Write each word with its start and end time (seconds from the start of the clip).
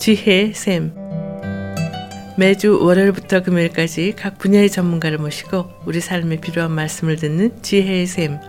지혜의 0.00 0.54
샘 0.54 0.94
매주 2.38 2.82
월요일부터 2.82 3.42
금요일까지 3.42 4.14
각 4.16 4.38
분야의 4.38 4.70
전문가를 4.70 5.18
모시고 5.18 5.68
우리 5.84 6.00
삶에 6.00 6.40
필요한 6.40 6.72
말씀을 6.72 7.16
듣는 7.16 7.62
지혜의 7.62 8.06
샘 8.06 8.40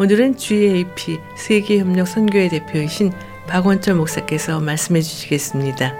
오늘은 0.00 0.36
GAP 0.36 1.18
세계협력 1.36 2.08
선교회 2.08 2.48
대표이신 2.48 3.12
박원철 3.46 3.94
목사께서 3.94 4.58
말씀해 4.58 5.00
주시겠습니다. 5.00 5.94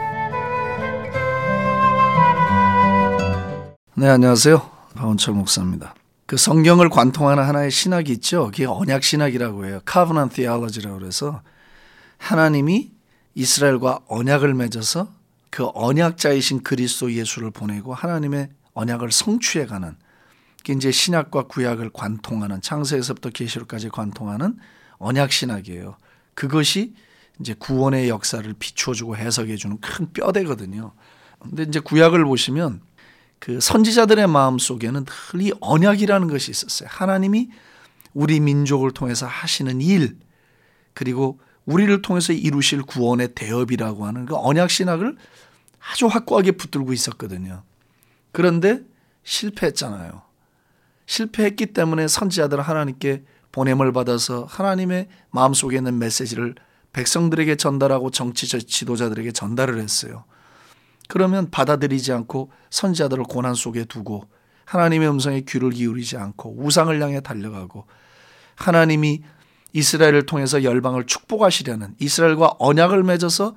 네, 3.94 4.08
안녕하세요. 4.08 4.68
박원철 4.96 5.34
목사입니다. 5.34 5.94
그 6.26 6.36
성경을 6.36 6.88
관통하는 6.88 7.44
하나의 7.44 7.70
신학이 7.70 8.10
있죠. 8.14 8.46
그게 8.46 8.66
언약 8.66 9.04
신학이라고 9.04 9.64
해요. 9.64 9.80
Covenant 9.88 10.34
Theology라고 10.34 10.98
그래서 10.98 11.40
하나님이 12.16 12.97
이스라엘과 13.39 14.00
언약을 14.09 14.52
맺어서 14.55 15.12
그 15.51 15.69
언약자이신 15.73 16.65
그리스도 16.65 17.12
예수를 17.12 17.52
보내고 17.52 17.95
하나님의 17.95 18.51
언약을 18.74 19.12
성취해 19.12 19.65
가는 19.66 19.96
그게 20.59 20.73
이제 20.73 20.91
신약과 20.91 21.45
구약을 21.45 21.91
관통하는 21.93 22.60
창세에서부터 22.60 23.30
계시록까지 23.30 23.91
관통하는 23.91 24.59
언약 24.98 25.30
신학이에요. 25.30 25.96
그것이 26.34 26.96
이제 27.38 27.55
구원의 27.56 28.09
역사를 28.09 28.52
비추어 28.59 28.93
주고 28.93 29.16
해석해 29.16 29.55
주는 29.55 29.79
큰 29.80 30.12
뼈대거든요. 30.12 30.93
근데 31.38 31.62
이제 31.62 31.79
구약을 31.79 32.24
보시면 32.24 32.80
그 33.38 33.60
선지자들의 33.60 34.27
마음 34.27 34.59
속에는 34.59 35.05
늘 35.05 35.41
이 35.41 35.52
언약이라는 35.60 36.27
것이 36.27 36.51
있었어요. 36.51 36.88
하나님이 36.91 37.51
우리 38.15 38.41
민족을 38.41 38.91
통해서 38.91 39.27
하시는 39.27 39.80
일, 39.80 40.18
그리고 40.93 41.38
우리를 41.68 42.00
통해서 42.00 42.32
이루실 42.32 42.80
구원의 42.82 43.34
대업이라고 43.34 44.06
하는 44.06 44.24
그 44.24 44.34
언약 44.34 44.70
신학을 44.70 45.16
아주 45.92 46.06
확고하게 46.06 46.52
붙들고 46.52 46.95
있었거든요. 46.95 47.62
그런데 48.32 48.80
실패했잖아요. 49.23 50.23
실패했기 51.04 51.66
때문에 51.66 52.09
선지자들은 52.09 52.65
하나님께 52.65 53.23
보냄을 53.52 53.93
받아서 53.93 54.45
하나님의 54.45 55.09
마음속에 55.30 55.76
있는 55.76 55.98
메시지를 55.98 56.54
백성들에게 56.95 57.56
전달하고 57.56 58.12
정치 58.12 58.46
지도자들에게 58.46 59.32
전달을 59.32 59.78
했어요. 59.78 60.24
그러면 61.06 61.50
받아들이지 61.50 62.12
않고 62.12 62.50
선지자들을 62.71 63.24
고난 63.24 63.52
속에 63.52 63.84
두고 63.84 64.25
하나님의 64.65 65.10
음성에 65.10 65.43
귀를 65.43 65.71
기울이지 65.71 66.16
않고 66.16 66.56
우상을 66.59 66.98
향해 67.03 67.21
달려가고 67.21 67.84
하나님이 68.54 69.22
이스라엘을 69.72 70.27
통해서 70.27 70.62
열방을 70.62 71.06
축복하시려는 71.06 71.94
이스라엘과 71.99 72.55
언약을 72.59 73.03
맺어서 73.03 73.55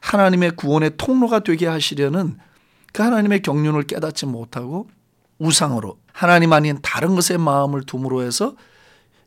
하나님의 0.00 0.52
구원의 0.56 0.92
통로가 0.96 1.40
되게 1.40 1.66
하시려는 1.66 2.38
그 2.92 3.02
하나님의 3.02 3.42
경륜을 3.42 3.84
깨닫지 3.84 4.26
못하고 4.26 4.88
우상으로 5.38 5.98
하나님 6.12 6.52
아닌 6.52 6.78
다른 6.82 7.14
것에 7.14 7.36
마음을 7.38 7.82
둠으로 7.82 8.22
해서 8.22 8.54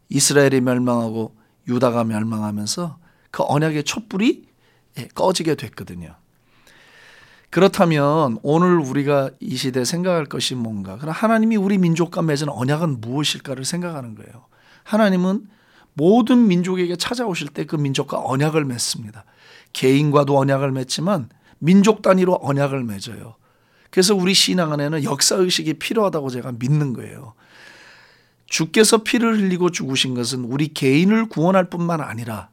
이스라엘이 0.10 0.62
멸망하고 0.62 1.36
유다가 1.68 2.04
멸망하면서 2.04 2.98
그 3.32 3.44
언약의 3.46 3.84
촛불이 3.84 4.48
예, 5.00 5.08
꺼지게 5.14 5.56
됐거든요. 5.56 6.16
그렇다면 7.50 8.40
오늘 8.42 8.78
우리가 8.80 9.32
이 9.40 9.56
시대에 9.56 9.86
생각할 9.86 10.26
것이 10.26 10.56
뭔가? 10.56 10.98
그럼 10.98 11.14
하나님이 11.14 11.56
우리 11.56 11.78
민족과 11.78 12.22
맺은 12.22 12.50
언약은 12.50 13.02
무엇일까를 13.02 13.64
생각하는 13.64 14.16
거예요. 14.16 14.46
하나님은 14.84 15.48
모든 15.98 16.48
민족에게 16.48 16.96
찾아오실 16.96 17.50
때 17.50 17.66
그 17.66 17.76
민족과 17.76 18.22
언약을 18.24 18.66
맺습니다. 18.66 19.26
개인과도 19.74 20.38
언약을 20.38 20.72
맺지만 20.72 21.30
민족 21.60 22.02
단위로 22.04 22.40
언약을 22.42 22.84
맺어요. 22.84 23.36
그래서 23.90 24.16
우리 24.16 24.34
신앙 24.34 24.72
안에는 24.72 25.04
역사 25.04 25.36
의식이 25.36 25.76
필요하다고 25.76 26.30
제가 26.30 26.54
믿는 26.60 26.94
거예요. 26.94 27.34
주께서 28.46 29.00
피를 29.00 29.38
흘리고 29.38 29.72
죽으신 29.72 30.14
것은 30.14 30.46
우리 30.46 30.68
개인을 30.68 31.30
구원할 31.30 31.70
뿐만 31.70 32.00
아니라 32.00 32.50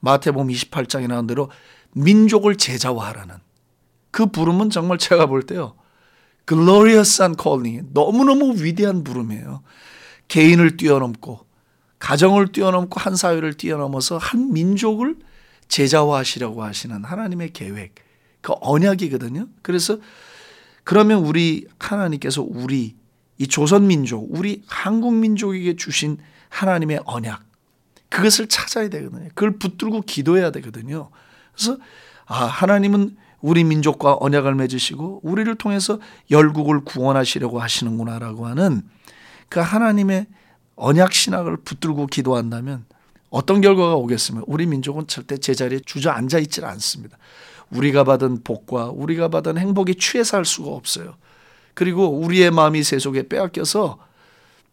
마태복음 0.00 0.48
28장에 0.48 1.06
나온 1.06 1.26
대로 1.26 1.50
민족을 1.92 2.56
제자화하라는 2.56 3.36
그 4.10 4.26
부름은 4.26 4.70
정말 4.70 4.98
제가 4.98 5.26
볼 5.26 5.44
때요. 5.44 5.76
glorious한 6.46 7.36
calling 7.40 7.88
너무너무 7.92 8.62
위대한 8.62 9.04
부름이에요. 9.04 9.62
개인을 10.28 10.76
뛰어넘고 10.76 11.46
가정을 12.04 12.48
뛰어넘고 12.48 13.00
한 13.00 13.16
사회를 13.16 13.54
뛰어넘어서 13.54 14.18
한 14.18 14.52
민족을 14.52 15.16
제자화하시려고 15.68 16.62
하시는 16.62 17.02
하나님의 17.02 17.54
계획, 17.54 17.94
그 18.42 18.52
언약이거든요. 18.60 19.48
그래서 19.62 19.96
그러면 20.84 21.20
우리 21.20 21.66
하나님께서 21.78 22.44
우리 22.46 22.94
이 23.38 23.46
조선 23.46 23.86
민족, 23.86 24.28
우리 24.28 24.62
한국 24.66 25.14
민족에게 25.14 25.76
주신 25.76 26.18
하나님의 26.50 27.00
언약, 27.06 27.42
그것을 28.10 28.48
찾아야 28.48 28.90
되거든요. 28.90 29.28
그걸 29.28 29.58
붙들고 29.58 30.02
기도해야 30.02 30.50
되거든요. 30.50 31.08
그래서 31.54 31.78
아, 32.26 32.44
하나님은 32.44 33.16
우리 33.40 33.64
민족과 33.64 34.18
언약을 34.20 34.54
맺으시고 34.54 35.20
우리를 35.22 35.54
통해서 35.54 35.98
열국을 36.30 36.84
구원하시려고 36.84 37.62
하시는구나라고 37.62 38.46
하는 38.46 38.82
그 39.48 39.60
하나님의 39.60 40.26
언약 40.76 41.12
신학을 41.12 41.58
붙들고 41.58 42.06
기도한다면 42.06 42.84
어떤 43.30 43.60
결과가 43.60 43.94
오겠으면 43.94 44.44
우리 44.46 44.66
민족은 44.66 45.06
절대 45.06 45.36
제자리에 45.36 45.80
주저앉아 45.84 46.38
있질 46.38 46.64
않습니다. 46.64 47.16
우리가 47.70 48.04
받은 48.04 48.44
복과 48.44 48.90
우리가 48.90 49.28
받은 49.28 49.58
행복에 49.58 49.94
취해 49.94 50.22
살 50.22 50.44
수가 50.44 50.70
없어요. 50.70 51.16
그리고 51.74 52.08
우리의 52.08 52.50
마음이 52.50 52.82
세속에 52.82 53.28
빼앗겨서 53.28 53.98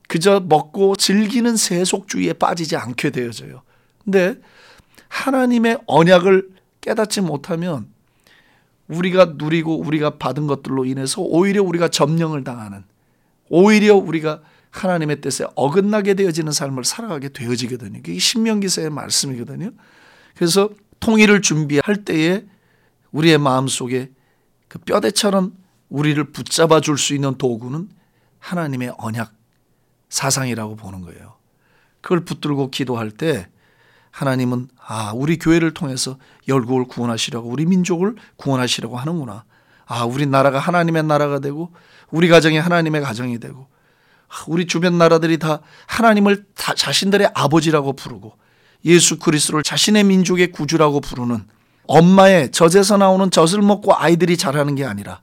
그저 0.07 0.41
먹고 0.41 0.95
즐기는 0.95 1.55
세속주의에 1.55 2.33
빠지지 2.33 2.75
않게 2.75 3.11
되어져요. 3.11 3.61
근데 4.03 4.35
하나님의 5.07 5.79
언약을 5.87 6.49
깨닫지 6.81 7.21
못하면 7.21 7.87
우리가 8.87 9.33
누리고 9.37 9.79
우리가 9.79 10.17
받은 10.17 10.47
것들로 10.47 10.85
인해서 10.85 11.21
오히려 11.21 11.63
우리가 11.63 11.87
점령을 11.87 12.43
당하는 12.43 12.83
오히려 13.49 13.95
우리가 13.95 14.41
하나님의 14.71 15.21
뜻에 15.21 15.45
어긋나게 15.55 16.13
되어지는 16.13 16.51
삶을 16.51 16.85
살아가게 16.85 17.29
되어지거든요. 17.29 17.99
이게 17.99 18.17
신명기서의 18.17 18.89
말씀이거든요. 18.89 19.71
그래서 20.35 20.69
통일을 20.99 21.41
준비할 21.41 22.05
때에 22.05 22.45
우리의 23.11 23.37
마음 23.37 23.67
속에 23.67 24.11
그 24.67 24.79
뼈대처럼 24.79 25.53
우리를 25.89 26.23
붙잡아 26.31 26.79
줄 26.79 26.97
수 26.97 27.13
있는 27.13 27.37
도구는 27.37 27.89
하나님의 28.39 28.93
언약 28.97 29.33
사상이라고 30.09 30.77
보는 30.77 31.01
거예요. 31.01 31.35
그걸 31.99 32.23
붙들고 32.23 32.71
기도할 32.71 33.11
때 33.11 33.47
하나님은 34.11 34.69
아, 34.77 35.11
우리 35.13 35.37
교회를 35.37 35.73
통해서 35.73 36.17
열국을 36.47 36.85
구원하시려고 36.85 37.49
우리 37.49 37.65
민족을 37.65 38.15
구원하시려고 38.37 38.97
하는구나. 38.97 39.45
아, 39.85 40.05
우리 40.05 40.25
나라가 40.25 40.59
하나님의 40.59 41.03
나라가 41.03 41.39
되고 41.39 41.73
우리 42.09 42.27
가정이 42.27 42.57
하나님의 42.57 43.01
가정이 43.01 43.39
되고 43.39 43.67
우리 44.47 44.67
주변 44.67 44.97
나라들이 44.97 45.37
다 45.37 45.61
하나님을 45.87 46.45
다 46.55 46.73
자신들의 46.73 47.31
아버지라고 47.33 47.93
부르고 47.93 48.33
예수 48.85 49.19
그리스도를 49.19 49.63
자신의 49.63 50.03
민족의 50.05 50.51
구주라고 50.51 51.01
부르는 51.01 51.45
엄마의 51.87 52.51
젖에서 52.51 52.97
나오는 52.97 53.29
젖을 53.29 53.61
먹고 53.61 53.95
아이들이 53.95 54.37
자라는 54.37 54.75
게 54.75 54.85
아니라 54.85 55.21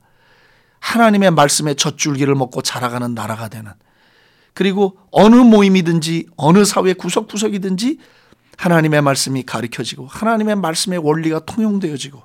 하나님의 0.81 1.31
말씀의 1.33 1.77
젖줄기를 1.77 2.35
먹고 2.35 2.63
자라가는 2.63 3.15
나라가 3.15 3.49
되는 3.49 3.73
그리고 4.55 4.99
어느 5.11 5.37
모임이든지 5.37 6.27
어느 6.37 6.65
사회 6.65 6.93
구석구석이든지 6.93 7.99
하나님의 8.57 9.03
말씀이 9.03 9.45
가르쳐지고 9.45 10.07
하나님의 10.09 10.57
말씀의 10.57 10.99
원리가 10.99 11.41
통용되어지고 11.41 12.23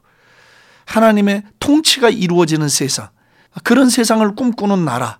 하나님의 0.86 1.44
통치가 1.60 2.10
이루어지는 2.10 2.70
세상 2.70 3.10
그런 3.64 3.90
세상을 3.90 4.36
꿈꾸는 4.36 4.84
나라 4.84 5.20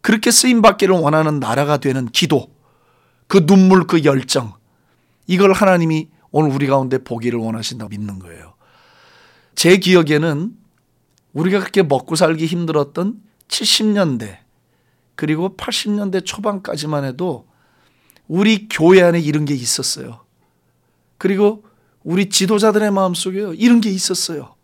그렇게 0.00 0.30
쓰임 0.30 0.62
받기를 0.62 0.94
원하는 0.94 1.40
나라가 1.40 1.76
되는 1.76 2.06
기도, 2.06 2.50
그 3.26 3.46
눈물, 3.46 3.86
그 3.86 4.04
열정, 4.04 4.54
이걸 5.26 5.52
하나님이 5.52 6.08
오늘 6.30 6.50
우리 6.50 6.66
가운데 6.66 6.98
보기를 6.98 7.38
원하신다고 7.38 7.90
믿는 7.90 8.18
거예요. 8.18 8.54
제 9.54 9.76
기억에는 9.76 10.56
우리가 11.32 11.60
그렇게 11.60 11.82
먹고 11.82 12.16
살기 12.16 12.46
힘들었던 12.46 13.20
70년대, 13.48 14.38
그리고 15.14 15.56
80년대 15.56 16.24
초반까지만 16.24 17.04
해도 17.04 17.46
우리 18.28 18.68
교회 18.68 19.02
안에 19.02 19.20
이런 19.20 19.44
게 19.44 19.54
있었어요. 19.54 20.20
그리고 21.16 21.64
우리 22.04 22.28
지도자들의 22.28 22.90
마음속에 22.92 23.52
이런 23.56 23.80
게 23.80 23.90
있었어요. 23.90 24.54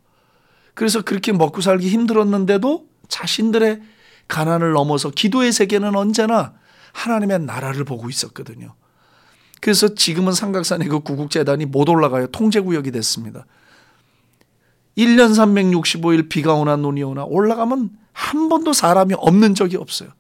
그래서 0.75 1.03
그렇게 1.03 1.33
먹고 1.33 1.61
살기 1.61 1.89
힘들었는데도 1.89 2.87
자신들의 3.09 3.83
가난을 4.29 4.73
넘어서 4.73 5.11
기도의 5.11 5.53
세계는 5.53 5.95
언제나 5.97 6.55
하나님의 6.93 7.41
나라를 7.41 7.85
보고 7.85 8.09
있었거든요. 8.09 8.75
그래서 9.61 9.95
지금은 9.95 10.33
삼각산의 10.33 10.89
그 10.89 11.01
구국재단이 11.01 11.67
못 11.67 11.89
올라가요. 11.89 12.27
통제구역이 12.29 12.91
됐습니다. 12.91 13.47
1년 14.97 15.35
365일 15.35 16.29
비가 16.29 16.55
오나 16.55 16.77
눈이 16.77 17.03
오나 17.03 17.25
올라가면 17.25 17.91
한 18.13 18.49
번도 18.49 18.73
사람이 18.73 19.15
없는 19.17 19.55
적이 19.55 19.77
없어요. 19.79 20.11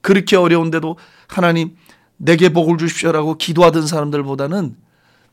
그렇게 0.00 0.36
어려운데도 0.36 0.96
하나님 1.26 1.76
내게 2.16 2.50
복을 2.50 2.78
주십시오라고 2.78 3.36
기도하던 3.36 3.86
사람들보다는 3.86 4.76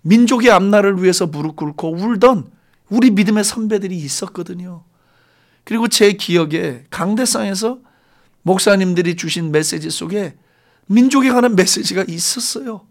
민족의 0.02 0.52
앞날을 0.52 1.02
위해서 1.02 1.28
무릎 1.28 1.56
꿇고 1.56 1.96
울던 1.96 2.50
우리 2.90 3.12
믿음의 3.12 3.44
선배들이 3.44 3.96
있었거든요. 3.96 4.84
그리고 5.64 5.88
제 5.88 6.14
기억에 6.14 6.86
강대상에서 6.90 7.80
목사님들이 8.48 9.18
주신 9.18 9.52
메시지 9.52 9.90
속에 9.90 10.36
민족에 10.86 11.30
관한 11.30 11.56
메시지가 11.56 12.06
있었어요. 12.08 12.88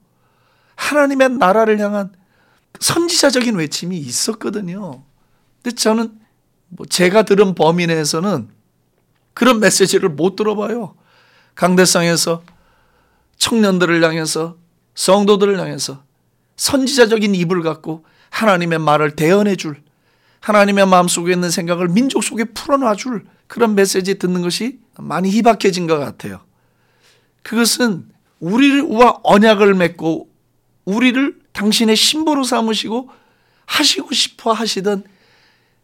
하나님의 0.75 1.31
나라를 1.31 1.79
향한 1.81 2.12
선지자적인 2.79 3.56
외침이 3.56 3.97
있었거든요. 3.97 5.03
근데 5.62 5.75
저는 5.75 6.12
뭐 6.69 6.85
제가 6.85 7.23
들은 7.23 7.55
범위 7.55 7.87
내에서는 7.87 8.49
그런 9.32 9.61
메시지를 9.61 10.11
못 10.11 10.37
들어봐요. 10.37 10.94
강대상에서 11.55 12.43
청년들을 13.38 14.05
향해서 14.05 14.59
성도들을 14.94 15.59
향해서 15.59 16.02
선지자적인 16.56 17.35
입을 17.35 17.62
갖고 17.62 18.05
하나님의 18.29 18.79
말을 18.79 19.17
대언해 19.17 19.56
줄 19.56 19.82
하나님의 20.41 20.87
마음속에 20.87 21.32
있는 21.32 21.50
생각을 21.50 21.88
민족 21.88 22.23
속에 22.23 22.44
풀어놔 22.44 22.97
줄 22.97 23.25
그런 23.47 23.75
메시지 23.75 24.19
듣는 24.19 24.43
것이 24.43 24.81
많이 24.99 25.31
희박해진 25.31 25.87
것 25.87 25.99
같아요. 25.99 26.41
그것은 27.43 28.07
우리와 28.41 29.21
언약을 29.23 29.75
맺고 29.75 30.29
우리를 30.85 31.37
당신의 31.53 31.97
신부로 31.97 32.45
삼으시고 32.45 33.11
하시고 33.67 34.15
싶어 34.15 34.53
하시던 34.53 35.05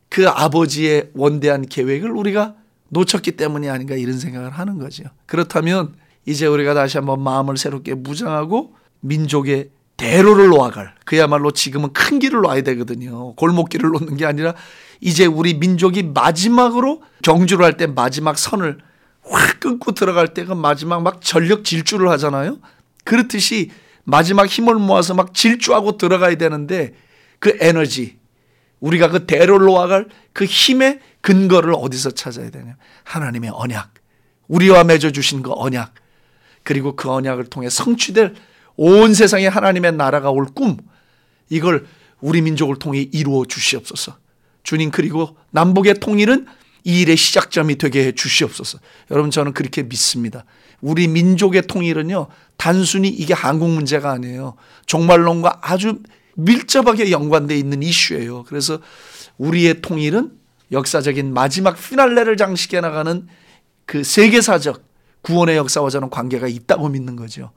그 0.09 0.29
아버지의 0.29 1.11
원대한 1.15 1.67
계획을 1.67 2.11
우리가 2.11 2.55
놓쳤기 2.91 3.33
때문이 3.33 3.71
아닌가 3.71 3.95
이런 3.95 4.19
생각을 4.19 4.51
하는 4.51 4.79
거죠. 4.79 5.05
그렇다면 5.27 5.95
이제 6.27 6.47
우리가 6.47 6.75
다시 6.75 6.99
한번 6.99 7.23
마음을 7.23 7.57
새롭게 7.57 7.95
무장하고 7.95 8.75
민족의 9.01 9.71
대로를 9.97 10.49
놓아갈 10.49 10.95
그야말로 11.05 11.53
지금은 11.53 11.93
큰 11.93 12.19
길을 12.19 12.43
놓아야 12.43 12.63
되거든요. 12.63 13.35
골목길을 13.35 13.91
놓는 13.91 14.17
게 14.17 14.27
아니라 14.27 14.55
이제 15.01 15.27
우리 15.27 15.55
민족이 15.55 16.03
마지막으로 16.03 17.03
경주를 17.23 17.65
할 17.65 17.77
때 17.77 17.87
마지막 17.87 18.39
선을 18.39 18.79
확 19.23 19.61
끊고 19.61 19.93
들어갈 19.93 20.35
때가 20.35 20.55
마지막 20.55 21.03
막 21.03 21.21
전력 21.23 21.65
질주를 21.65 22.09
하잖아요. 22.11 22.59
그렇듯이 23.05 23.71
마지막 24.05 24.47
힘을 24.47 24.75
모아서 24.75 25.15
막 25.15 25.35
질주하고 25.35 25.97
들어가야 25.97 26.37
되는데 26.37 26.95
그 27.39 27.57
에너지 27.61 28.19
우리가 28.81 29.09
그 29.09 29.27
대로를 29.27 29.67
놓아갈 29.67 30.09
그 30.33 30.45
힘의 30.45 31.01
근거를 31.21 31.75
어디서 31.77 32.11
찾아야 32.11 32.51
되냐? 32.51 32.77
하나님의 33.05 33.51
언약. 33.55 33.95
우리와 34.49 34.85
맺어 34.85 35.13
주신 35.13 35.43
그 35.43 35.53
언약. 35.55 35.95
그리고 36.65 36.97
그 36.97 37.11
언약을 37.11 37.45
통해 37.45 37.69
성취될 37.69 38.35
온 38.77 39.15
세상에 39.15 39.47
하나님의 39.47 39.93
나라가 39.93 40.31
올 40.31 40.47
꿈. 40.47 40.79
이걸 41.49 41.87
우리 42.21 42.43
민족을 42.43 42.77
통해 42.77 43.09
이루어 43.13 43.45
주시옵소서. 43.45 44.17
주님 44.65 44.91
그리고 44.91 45.37
남북의 45.51 45.95
통일은 45.95 46.47
이 46.85 47.03
일의 47.03 47.17
시작점이 47.17 47.77
되게 47.77 48.07
해 48.07 48.13
주시옵소서. 48.13 48.79
여러분 49.11 49.31
저는 49.31 49.53
그렇게 49.53 49.83
믿습니다. 49.83 50.45
우리 50.81 51.09
민족의 51.09 51.63
통일은요. 51.67 52.27
단순히 52.57 53.09
이게 53.09 53.35
한국 53.35 53.71
문제가 53.71 54.11
아니에요. 54.11 54.55
종말론과 54.87 55.61
아주 55.63 56.01
밀접하게 56.35 57.11
연관되어 57.11 57.57
있는 57.57 57.83
이슈예요. 57.83 58.45
그래서 58.45 58.81
우리의 59.39 59.81
통일은 59.81 60.33
역사적인 60.73 61.33
마지막 61.33 61.77
피날레를 61.79 62.37
장식해 62.37 62.81
나가는 62.81 63.27
그 63.87 64.03
세계사적 64.03 64.83
구원의 65.23 65.57
역사와 65.57 65.91
저는 65.91 66.11
관계가 66.11 66.49
있다고 66.49 66.89
믿는 66.89 67.17
거죠. 67.17 67.53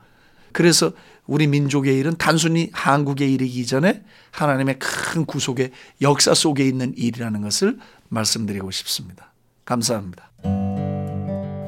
그래서 0.51 0.91
우리 1.25 1.47
민족의 1.47 1.97
일은 1.97 2.15
단순히 2.17 2.69
한국의 2.71 3.33
일이기 3.33 3.65
전에 3.65 4.03
하나님의 4.31 4.79
큰 4.79 5.25
구속의 5.25 5.71
역사 6.01 6.33
속에 6.33 6.65
있는 6.65 6.93
일이라는 6.95 7.41
것을 7.41 7.77
말씀드리고 8.09 8.71
싶습니다. 8.71 9.33
감사합니다. 9.65 10.31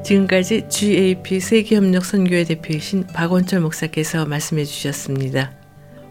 지금까지 0.04 0.68
GAP 0.68 1.40
세계협력 1.40 2.04
선교회 2.04 2.44
대표이신 2.44 3.08
박원철 3.08 3.60
목사께서 3.60 4.24
말씀해 4.24 4.64
주셨습니다. 4.64 5.52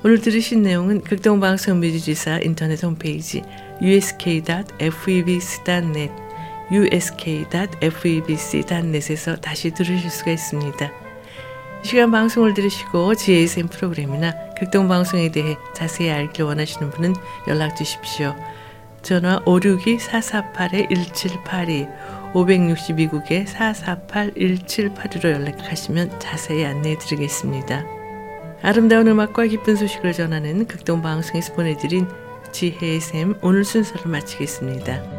오늘 0.03 0.21
들으신 0.21 0.61
내용은 0.61 1.01
극동방송 1.01 1.79
미주지사 1.79 2.41
인터넷 2.43 2.83
홈페이지 2.83 3.41
usk.febc.net 3.81 4.67
usk.febc.net에서 6.71 7.77
다시 9.37 9.71
들으실 9.71 10.11
수가 10.11 10.31
있습니다. 10.31 10.91
시간 11.83 12.11
방송을 12.11 12.53
들으시고 12.53 13.15
GSM 13.15 13.69
프로그램이나 13.69 14.33
극동방송에 14.59 15.31
대해 15.31 15.55
자세히 15.75 16.11
알길 16.11 16.43
원하시는 16.43 16.91
분은 16.91 17.15
연락 17.47 17.75
주십시오. 17.75 18.35
전화 19.01 19.39
562-448-1782 19.45 22.07
562국에 22.33 23.45
448-1782로 23.45 25.31
연락하시면 25.31 26.19
자세히 26.19 26.65
안내해 26.65 26.97
드리겠습니다. 26.97 27.85
아름다운 28.61 29.07
음악과 29.07 29.45
기쁜 29.45 29.75
소식을 29.75 30.13
전하는 30.13 30.67
극동방송에서 30.67 31.53
보내드린 31.53 32.07
지혜의 32.51 32.99
샘 32.99 33.35
오늘 33.41 33.63
순서를 33.63 34.11
마치겠습니다. 34.11 35.16